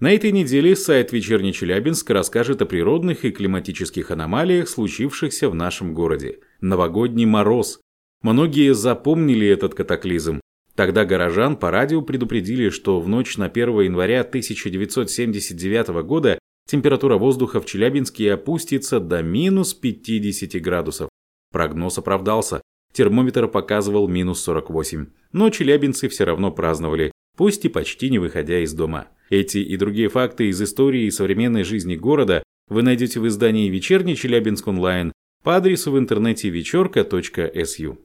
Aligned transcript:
На 0.00 0.14
этой 0.14 0.32
неделе 0.32 0.74
сайт 0.76 1.12
«Вечерний 1.12 1.52
Челябинск» 1.52 2.08
расскажет 2.08 2.62
о 2.62 2.66
природных 2.66 3.26
и 3.26 3.30
климатических 3.30 4.10
аномалиях, 4.10 4.66
случившихся 4.66 5.50
в 5.50 5.54
нашем 5.54 5.92
городе. 5.92 6.38
Новогодний 6.62 7.26
мороз. 7.26 7.82
Многие 8.22 8.72
запомнили 8.72 9.46
этот 9.46 9.74
катаклизм. 9.74 10.40
Тогда 10.74 11.04
горожан 11.04 11.54
по 11.54 11.70
радио 11.70 12.00
предупредили, 12.00 12.70
что 12.70 12.98
в 12.98 13.08
ночь 13.08 13.36
на 13.36 13.44
1 13.44 13.80
января 13.80 14.22
1979 14.22 15.88
года 16.06 16.38
температура 16.66 17.18
воздуха 17.18 17.60
в 17.60 17.66
Челябинске 17.66 18.32
опустится 18.32 19.00
до 19.00 19.22
минус 19.22 19.74
50 19.74 20.62
градусов. 20.62 21.10
Прогноз 21.52 21.98
оправдался. 21.98 22.62
Термометр 22.94 23.48
показывал 23.48 24.08
минус 24.08 24.42
48. 24.44 25.08
Но 25.32 25.50
челябинцы 25.50 26.08
все 26.08 26.24
равно 26.24 26.50
праздновали, 26.50 27.12
пусть 27.36 27.66
и 27.66 27.68
почти 27.68 28.08
не 28.08 28.18
выходя 28.18 28.60
из 28.60 28.72
дома. 28.72 29.08
Эти 29.30 29.58
и 29.58 29.76
другие 29.76 30.08
факты 30.08 30.48
из 30.48 30.60
истории 30.60 31.04
и 31.04 31.10
современной 31.10 31.62
жизни 31.62 31.94
города 31.94 32.42
вы 32.68 32.82
найдете 32.82 33.20
в 33.20 33.28
издании 33.28 33.70
«Вечерний 33.70 34.16
Челябинск 34.16 34.66
онлайн» 34.66 35.12
по 35.44 35.56
адресу 35.56 35.92
в 35.92 35.98
интернете 35.98 36.50
вечерка.су. 36.50 37.98